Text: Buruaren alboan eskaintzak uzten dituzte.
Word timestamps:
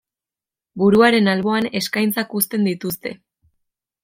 Buruaren 0.83 1.29
alboan 1.33 1.69
eskaintzak 1.81 2.35
uzten 2.41 2.67
dituzte. 2.71 3.15